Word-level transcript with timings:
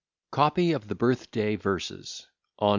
COPY 0.31 0.71
OF 0.71 0.87
THE 0.87 0.95
BIRTH 0.95 1.29
DAY 1.29 1.55
VERSES 1.57 2.27
ON 2.57 2.67
MR. 2.69 2.69